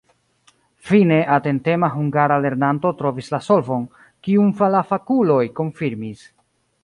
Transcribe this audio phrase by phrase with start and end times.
[0.91, 3.85] Fine atentema hungara lernanto trovis la solvon,
[4.29, 6.27] kiun la fakuloj konfirmis.